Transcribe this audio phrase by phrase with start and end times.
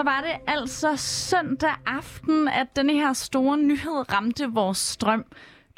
[0.00, 5.24] Så var det altså søndag aften, at denne her store nyhed ramte vores strøm.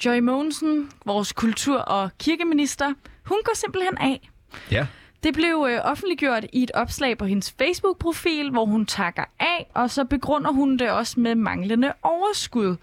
[0.04, 2.86] Joy Mogensen, vores kultur- og kirkeminister,
[3.24, 4.30] hun går simpelthen af.
[4.70, 4.86] Ja.
[5.22, 9.90] Det blev øh, offentliggjort i et opslag på hendes Facebook-profil, hvor hun takker af, og
[9.90, 12.76] så begrunder hun det også med manglende overskud.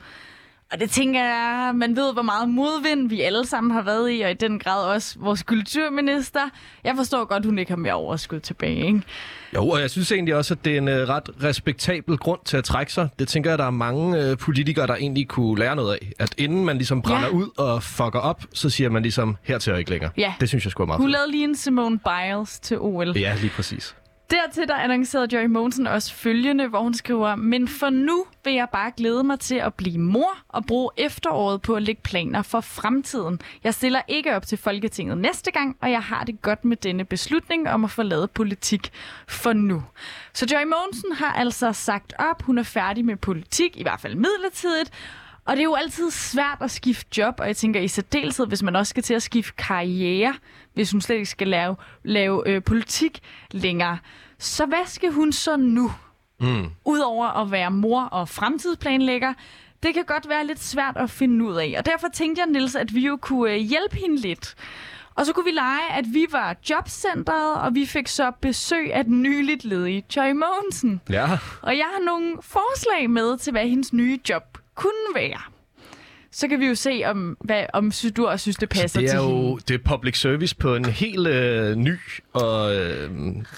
[0.72, 4.22] Og det tænker jeg, man ved, hvor meget modvind vi alle sammen har været i,
[4.22, 6.40] og i den grad også vores kulturminister.
[6.84, 9.02] Jeg forstår godt, hun ikke har mere overskud tilbage, ikke?
[9.56, 12.58] Jo, og jeg synes egentlig også, at det er en uh, ret respektabel grund til
[12.58, 13.10] at trække sig.
[13.20, 16.12] Det tænker jeg, at der er mange uh, politikere, der egentlig kunne lære noget af.
[16.20, 17.34] At inden man ligesom brænder Ja.
[17.34, 20.12] ud og fucker op, så siger man ligesom, hertil og ikke længere.
[20.18, 20.34] Ja.
[20.40, 23.18] Det synes jeg skulle meget Hun lavede lige en Simone Biles til OL.
[23.18, 23.96] Ja, lige præcis.
[24.32, 28.68] Dertil der annoncerede Joy Monsen også følgende, hvor hun skriver, men for nu vil jeg
[28.72, 32.62] bare glæde mig til at blive mor og bruge efteråret på at lægge planer for
[32.62, 33.40] fremtiden.
[33.64, 37.06] Jeg stiller ikke op til Folketinget næste gang, og jeg har det godt med denne
[37.06, 38.92] beslutning om at forlade politik
[39.28, 39.84] for nu.
[40.34, 44.16] Så Joy Monsen har altså sagt op, hun er færdig med politik, i hvert fald
[44.16, 44.92] midlertidigt,
[45.50, 48.64] og det er jo altid svært at skifte job, og jeg tænker i særdeleshed, hvis
[48.64, 50.36] man også skal til at skifte karriere,
[50.74, 53.20] hvis hun slet ikke skal lave, lave øh, politik
[53.52, 53.98] længere.
[54.38, 55.92] Så hvad skal hun så nu?
[56.40, 56.66] Mm.
[56.86, 59.34] Udover at være mor og fremtidsplanlægger,
[59.84, 61.76] det kan godt være lidt svært at finde ud af.
[61.78, 64.56] Og derfor tænkte jeg, Nils, at vi jo kunne øh, hjælpe hende lidt.
[65.16, 69.06] Og så kunne vi lege, at vi var jobcentret, og vi fik så besøg af
[69.06, 71.02] den nyligt ledige Joy Mogensen.
[71.10, 71.28] Ja.
[71.62, 75.42] Og jeg har nogle forslag med til, hvad hendes nye job kunne være.
[76.32, 79.10] Så kan vi jo se, om, hvad, om synes du også synes, det passer Det
[79.10, 79.62] er til jo hende.
[79.68, 81.96] det er public service på en helt øh, ny
[82.34, 83.10] og øh,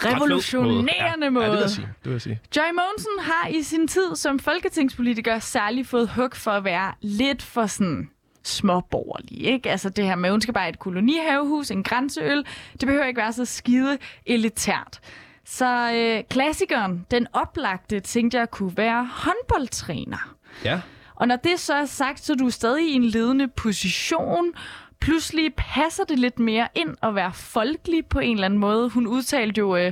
[0.05, 1.45] Revolutionerende flot måde.
[1.45, 1.88] Ja, det vil jeg sige.
[1.88, 2.39] Det vil jeg sige.
[2.58, 7.42] Joy Mogensen har i sin tid som folketingspolitiker særligt fået hug for at være lidt
[7.44, 8.09] for sådan
[8.44, 9.69] småborgerlig, ikke?
[9.72, 12.38] Altså det her med, at hun skal bare et kolonihavehus, en grænseøl,
[12.72, 14.99] det behøver ikke være så skide elitært.
[15.45, 20.36] Så øh, klassikeren, den oplagte, tænkte jeg kunne være håndboldtræner.
[20.65, 20.81] Ja.
[21.21, 24.45] Og når det så er sagt, så er du stadig i en ledende position.
[24.99, 28.89] Pludselig passer det lidt mere ind at være folkelig på en eller anden måde.
[28.89, 29.92] Hun udtalte jo øh,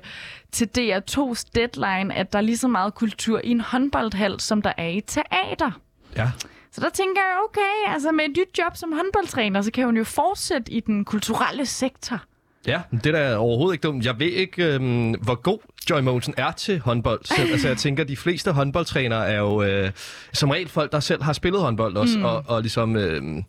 [0.52, 4.74] til DR2's deadline, at der er lige så meget kultur i en håndboldhal, som der
[4.78, 5.72] er i teater.
[6.16, 6.32] Ja.
[6.72, 9.98] Så der tænker jeg, okay, altså med et nyt job som håndboldtræner, så kan hun
[9.98, 12.22] jo fortsætte i den kulturelle sektor.
[12.68, 14.06] Ja, det er da overhovedet ikke dumt.
[14.06, 17.20] Jeg ved ikke, øhm, hvor god Joy Mogensen er til håndbold.
[17.26, 19.92] Så, altså, jeg tænker, de fleste håndboldtrænere er jo øh,
[20.34, 22.26] som regel folk, der selv har spillet håndbold også, mm.
[22.26, 23.44] og, og ligesom, øh,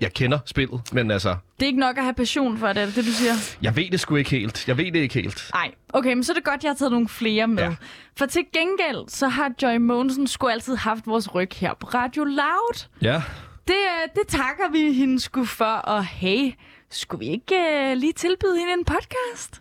[0.00, 2.86] jeg kender spillet, men altså, Det er ikke nok at have passion for det, er
[2.86, 3.32] det det, du siger?
[3.62, 4.68] jeg ved det sgu ikke helt.
[4.68, 5.50] Jeg ved det ikke helt.
[5.54, 7.62] Nej, okay, men så er det godt, jeg har taget nogle flere med.
[7.62, 7.68] Ja.
[7.68, 7.74] Ja.
[8.18, 12.24] For til gengæld, så har Joy Mogensen sgu altid haft vores ryg her på Radio
[12.24, 12.86] Loud.
[13.02, 13.22] Ja,
[13.68, 16.52] Det, øh, det takker vi hende sgu for, og hey,
[16.90, 17.54] skulle vi ikke
[17.90, 19.59] uh, lige tilbyde hende en podcast?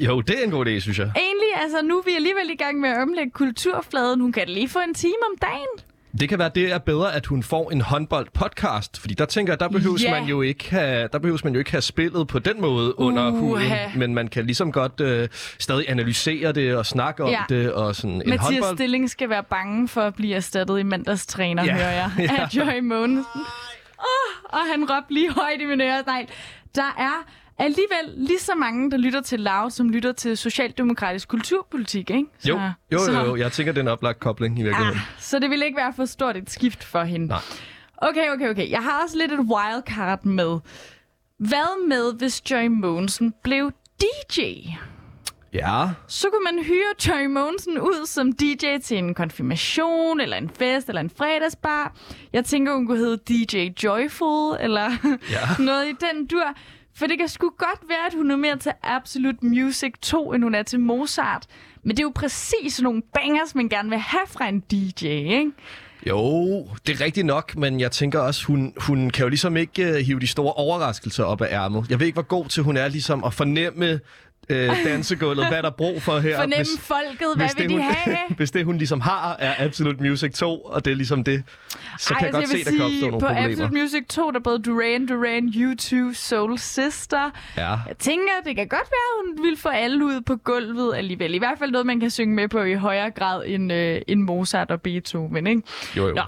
[0.00, 1.12] Jo, det er en god idé, synes jeg.
[1.16, 4.20] Egentlig, altså nu er vi alligevel i gang med at omlægge kulturfladen.
[4.20, 5.86] Hun kan lige få en time om dagen.
[6.20, 9.60] Det kan være, det er bedre, at hun får en håndbold-podcast, fordi der tænker jeg,
[9.60, 10.20] der behøves, Ja.
[10.20, 13.30] man jo ikke have, der behøves man jo ikke have spillet på den måde under
[13.30, 13.38] Uha.
[13.40, 15.28] huden, men man kan ligesom godt øh,
[15.58, 17.42] stadig analysere det og snakke om Ja.
[17.48, 18.76] det, og sådan en Mathias håndbold...
[18.76, 21.74] Stilling skal være bange for at blive erstattet i mandagstræner, Ja.
[21.74, 22.42] hører jeg, Ja.
[22.42, 23.24] af Joy Mogensen.
[24.00, 26.02] Oh, og han råbte lige højt i min øre.
[26.06, 26.26] Nej,
[26.74, 27.24] der er
[27.58, 32.24] alligevel lige så mange, der lytter til Lav, som lytter til socialdemokratisk kulturpolitik, ikke?
[32.38, 32.60] Så, Jo,
[32.92, 34.98] jo, så, jo, jo, jeg tænker, det er en oplagt kobling i virkeligheden.
[34.98, 37.26] Ah, så det vil ikke være for stort et skift for hende.
[37.26, 37.38] Nej.
[37.96, 38.70] Okay, okay, okay.
[38.70, 40.58] Jeg har også lidt et wildcard med.
[41.38, 44.40] Hvad med, hvis Joy Mogensen blev DJ?
[45.52, 50.50] Ja, Så kunne man hyre Joy Mogensen ud som DJ til en konfirmation, eller en
[50.58, 51.94] fest, eller en fredagsbar.
[52.32, 54.90] Jeg tænker, hun kunne hedde DJ Joyful, eller
[55.30, 55.62] Ja.
[55.64, 56.44] noget i den dur.
[56.96, 60.42] For det kan sgu godt være, at hun er mere til Absolute Music 2, end
[60.42, 61.46] hun er til Mozart.
[61.82, 65.50] Men det er jo præcis nogle bangers, man gerne vil have fra en DJ, ikke?
[66.06, 69.90] jo, det er rigtigt nok, men jeg tænker også, hun, hun kan jo ligesom ikke
[69.90, 71.86] uh, hive de store overraskelser op af ærmet.
[71.90, 74.00] Jeg ved ikke, hvor god til hun er ligesom at fornemme
[74.50, 76.36] uh, dansegulvet, hvad der er brug for her.
[76.36, 78.16] Fornemme hvis- folket, hvad hvis vil det, de hun, have?
[78.36, 81.44] hvis det, hun ligesom har, er Absolute Music 2, og det er ligesom det,
[81.98, 83.48] så kan jeg godt altså, se, der kan opstå nogle på problemer.
[83.48, 87.30] Absolute Music 2, der er både Duran Duran, U2, Soul Sister.
[87.56, 87.68] Ja.
[87.70, 91.34] Jeg tænker, det kan godt være, hun vil få alle ud på gulvet alligevel.
[91.34, 94.22] I hvert fald noget, man kan synge med på i højere grad end, øh, end
[94.22, 95.62] Mozart og Beethoven, ikke?
[95.96, 96.14] Jo, jo.
[96.14, 96.22] Nå.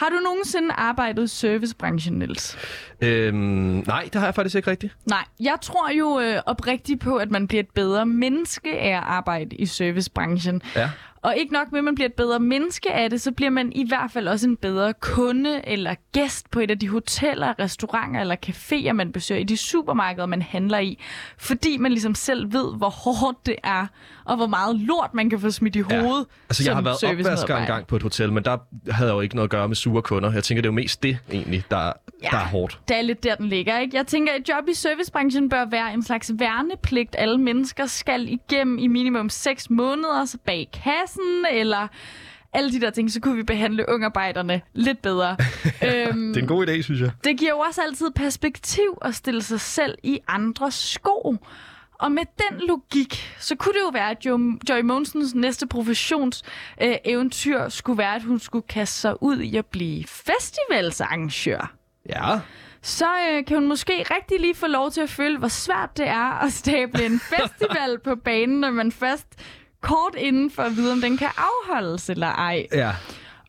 [0.00, 2.58] Har du nogensinde arbejdet i servicebranchen, Niels?
[3.00, 3.34] Øhm,
[3.86, 4.96] nej, det har jeg faktisk ikke rigtigt.
[5.06, 9.02] Nej, jeg tror jo øh, oprigtigt på, at man bliver et bedre menneske af at
[9.06, 10.62] arbejde i servicebranchen.
[10.76, 10.90] Ja.
[11.22, 13.72] Og ikke nok med, at man bliver et bedre menneske af det, så bliver man
[13.72, 18.20] i hvert fald også en bedre kunde eller gæst på et af de hoteller, restauranter
[18.20, 20.98] eller caféer, man besøger, i de supermarkeder, man handler i.
[21.38, 23.86] Fordi man ligesom selv ved, hvor hårdt det er,
[24.24, 26.26] og hvor meget lort man kan få smidt i hovedet.
[26.30, 26.44] Ja.
[26.48, 27.74] Altså, jeg har været opvasker en servicemedarbejder.
[27.74, 28.56] gang på et hotel, men der
[28.90, 30.32] havde jeg jo ikke noget at gøre med sure kunder.
[30.32, 31.92] Jeg tænker, det er jo mest det egentlig, der,
[32.22, 32.28] ja.
[32.30, 32.80] der er hårdt.
[32.88, 33.78] Det er lidt der, den ligger.
[33.78, 33.96] Ikke?
[33.96, 37.16] Jeg tænker, at et job i servicebranchen bør være en slags værnepligt.
[37.18, 40.68] Alle mennesker skal igennem i minimum 6 måneder så bag
[41.10, 41.88] kassen, eller
[42.52, 45.30] alle de der ting, så kunne vi behandle ungarbejderne lidt bedre.
[45.86, 47.10] øhm, Det er en god idé, synes jeg.
[47.24, 51.36] det giver jo også altid perspektiv at stille sig selv i andres sko.
[51.98, 56.90] Og med den logik, så kunne det jo være, at jo, Joy Monsens næste professionseventyr
[56.92, 61.74] øh, eventyr skulle være, at hun skulle kaste sig ud i at blive festivalsarrangør.
[62.08, 62.38] Ja.
[62.82, 66.08] Så øh, kan hun måske rigtig lige få lov til at føle, hvor svært det
[66.08, 69.26] er at stable en festival på banen, når man først
[69.80, 72.66] kort inden for at vide, om den kan afholdes eller ej.
[72.72, 72.92] Ja.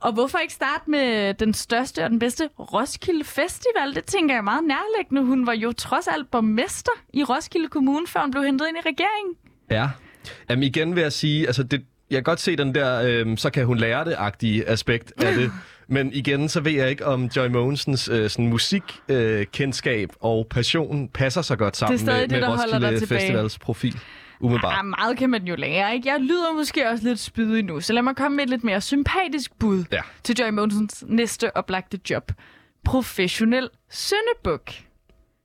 [0.01, 3.95] Og hvorfor ikke starte med den største og den bedste Roskilde Festival?
[3.95, 5.23] Det tænker jeg er meget nærliggende.
[5.23, 8.89] Hun var jo trods alt borgmester i Roskilde Kommune, før hun blev hentet ind i
[8.89, 9.35] regeringen.
[9.71, 9.89] Ja.
[10.49, 13.49] Jamen igen vil jeg sige, altså det, jeg kan godt se den der, øh, så
[13.49, 15.51] kan hun lære det-agtige aspekt af det.
[15.87, 21.09] Men igen, så ved jeg ikke, om Joy Mogensens øh, sådan musikkendskab øh, og passion
[21.13, 23.07] passer så godt sammen med, det, med der holder dig Roskilde.
[23.07, 23.99] Festivals profil.
[24.41, 24.77] Umiddelbart.
[24.79, 26.09] Ah, meget kan man jo lære, ikke?
[26.09, 28.81] Jeg lyder måske også lidt spydig nu, så lad mig komme med et lidt mere
[28.81, 30.01] sympatisk bud Ja.
[30.23, 32.31] til Joy Monsens næste oplagte job.
[32.85, 34.71] Professionel søndebuk.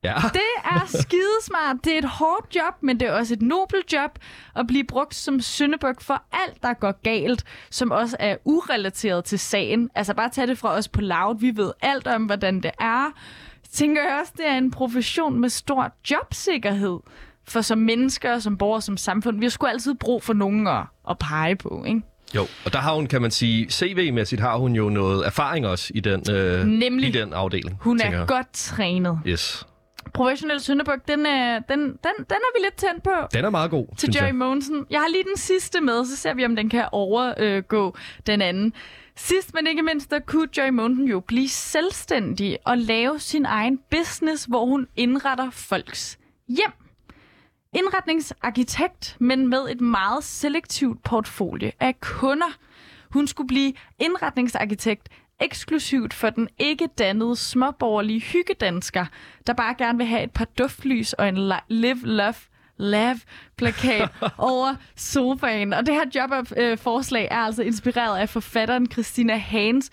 [0.05, 0.15] Ja.
[0.33, 1.77] Det er skidesmart.
[1.85, 4.19] Det er et hårdt job, men det er også et nobelt job
[4.57, 9.39] at blive brugt som syndebuk for alt, der går galt, som også er urelateret til
[9.39, 9.91] sagen.
[9.95, 11.41] Altså bare tag det fra os på loud.
[11.41, 13.11] Vi ved alt om, hvordan det er.
[13.73, 16.99] Tænker jeg også, det er en profession med stor jobsikkerhed.
[17.49, 20.83] For som mennesker, som borgere, som samfund, vi har sgu altid brug for nogen at,
[21.11, 22.03] at pege på, ikke?
[22.35, 25.93] Jo, og der har hun, kan man sige, CV-mæssigt har hun jo noget erfaring også
[25.95, 27.09] i den, øh, Nemlig.
[27.09, 27.79] i den afdeling.
[27.81, 28.27] Hun er jeg.
[28.27, 29.21] godt trænet.
[29.27, 29.67] Yes.
[30.15, 31.89] Professionel syndebuk, den, er, den, den,
[32.19, 33.11] den er vi lidt tændt på.
[33.33, 34.35] Den er meget god, til synes Joy jeg.
[34.35, 34.87] Mogensen.
[34.91, 37.97] Jeg har lige den sidste med, så ser vi, om den kan overgå
[38.27, 38.73] den anden.
[39.17, 43.79] Sidst, men ikke mindst, der kunne Joy Mogensen jo blive selvstændig og lave sin egen
[43.91, 46.73] business, hvor hun indretter folks hjem.
[47.77, 52.57] Indretningsarkitekt, men med et meget selektivt portfolio af kunder.
[53.11, 55.09] Hun skulle blive indretningsarkitekt
[55.41, 59.07] eksklusivt for den ikke dannede småborgerlige hyggedansker,
[59.47, 61.37] der bare gerne vil have et par duftlys og en
[61.69, 62.35] live, love,
[62.77, 63.21] love
[63.57, 64.09] plakat
[64.39, 65.73] over sofaen.
[65.73, 69.91] Og det her jobforslag er altså inspireret af forfatteren Christina Hans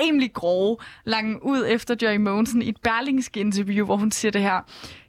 [0.00, 4.42] rimelig grove lange ud efter Joy Mogensen i et berlingske interview, hvor hun siger det
[4.42, 4.60] her.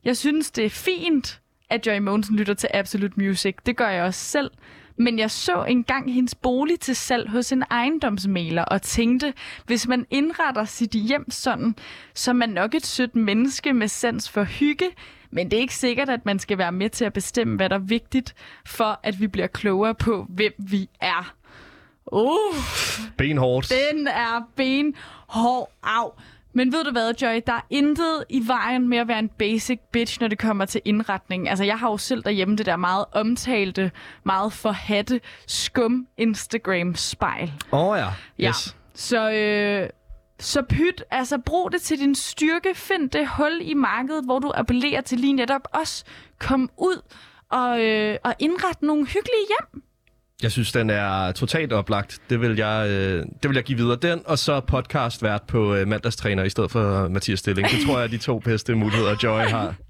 [0.04, 1.40] Jeg synes, det er fint,
[1.74, 3.56] at Joy Mogensen lytter til Absolute Music.
[3.66, 4.52] Det gør jeg også selv.
[4.98, 9.34] Men jeg så engang hendes bolig til salg hos en ejendomsmaler og tænkte,
[9.66, 11.76] hvis man indretter sit hjem sådan,
[12.14, 14.86] så er man nok et sødt menneske med sans for hygge,
[15.32, 17.76] men det er ikke sikkert, at man skal være med til at bestemme, hvad der
[17.76, 18.36] er vigtigt,
[18.66, 21.36] for at vi bliver klogere på, hvem vi er.
[22.12, 22.30] Uh,
[23.18, 23.74] Benhårdt.
[23.92, 25.72] den er benhård.
[25.84, 26.12] Au.
[26.54, 27.42] Men ved du hvad, Joy?
[27.48, 30.82] Der er intet i vejen med at være en basic bitch, når det kommer til
[30.86, 31.50] indretning.
[31.50, 33.92] Altså, jeg har jo selv derhjemme det der meget omtalte,
[34.24, 37.54] meget forhatte, skum Instagram-spejl.
[37.72, 38.08] Åh oh, ja.
[38.40, 38.50] Ja.
[38.50, 38.76] Yes.
[38.94, 39.90] Så, øh,
[40.40, 42.76] så pyt, altså brug det til din styrke.
[42.76, 46.04] Find det hul i markedet, hvor du appellerer til lige netop os.
[46.40, 47.02] Kom ud
[47.50, 49.84] og, øh, og indret nogle hyggelige hjem.
[50.44, 52.22] Jeg synes, den er totalt oplagt.
[52.30, 53.96] Det vil jeg, øh, det vil jeg give videre.
[53.96, 57.68] Den, og så podcast vært på øh, mandagstræner i stedet for øh, Mathias Stilling.
[57.70, 59.76] Det tror jeg er de to bedste muligheder, Joy har.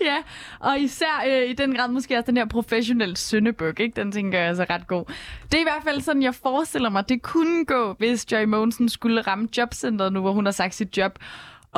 [0.00, 0.16] Ja,
[0.60, 4.00] og især øh, i den grad måske også den her professionelle søndebøk, ikke?
[4.00, 5.04] Den tænker jeg er altså ret god.
[5.42, 8.88] Det er i hvert fald sådan, jeg forestiller mig, det kunne gå, hvis Joy Monsen
[8.88, 11.18] skulle ramme jobcentret nu, hvor hun har sagt sit job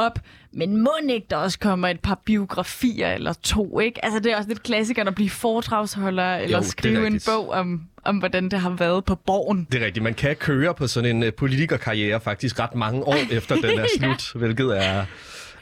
[0.01, 0.19] op.
[0.53, 4.05] Men må ikke der også kommer et par biografier eller to, ikke?
[4.05, 7.81] Altså det er også lidt klassikeren at blive foredragsholder eller er skrive en bog om,
[8.05, 9.67] om, hvordan det har været på borgen.
[9.73, 10.03] Det er rigtigt.
[10.03, 13.71] Man kan køre på sådan en øh, politikerkarriere faktisk ret mange år efter den er
[13.81, 13.99] Ja.
[13.99, 15.05] slut, hvilket er,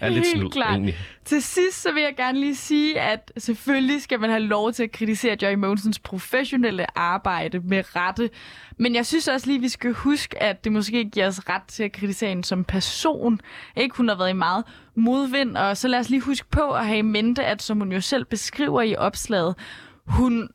[0.01, 0.71] er lidt snyd klart.
[0.71, 0.97] egentlig.
[1.25, 4.83] Til sidst så vil jeg gerne lige sige, at selvfølgelig skal man have lov til
[4.83, 8.31] at kritisere Joy Mogensens professionelle arbejde med rette.
[8.79, 11.83] Men jeg synes også lige, vi skal huske, at det måske giver os ret til
[11.83, 13.41] at kritisere hende som person.
[13.77, 13.97] Ikke?
[13.97, 14.65] Hun har været i meget
[14.95, 17.93] modvind, og så lad os lige huske på at have i mente, at som hun
[17.93, 19.55] jo selv beskriver i opslaget,
[20.07, 20.49] hun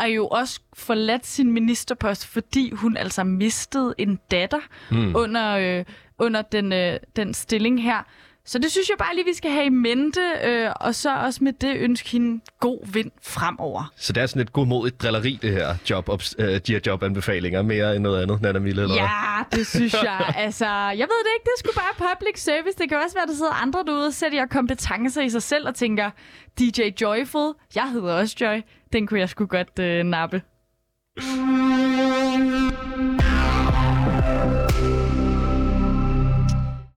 [0.00, 5.16] er jo også forladt sin ministerpost, fordi hun altså mistede en datter mm.
[5.16, 5.84] under, øh,
[6.18, 8.02] under den, øh, den stilling her.
[8.44, 11.44] Så det synes jeg bare lige, vi skal have i mente, øh, og så også
[11.44, 13.92] med det ønske hende god vind fremover.
[13.96, 17.94] Så det er sådan et godmodigt drilleri, det her job, uh, de her jobanbefalinger, mere
[17.96, 19.08] end noget andet, Nana Mille, eller Ja,
[19.52, 20.34] det synes jeg.
[20.36, 22.78] altså, jeg ved det ikke, det skulle bare public service.
[22.78, 25.74] Det kan også være, der sidder andre derude og sætter kompetencer i sig selv og
[25.74, 26.10] tænker,
[26.58, 28.60] DJ Joyful, jeg hedder også Joy,
[28.92, 30.42] den kunne jeg sgu godt øh, nappe.